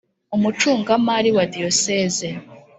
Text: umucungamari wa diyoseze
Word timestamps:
umucungamari 0.35 1.29
wa 1.37 1.45
diyoseze 1.51 2.29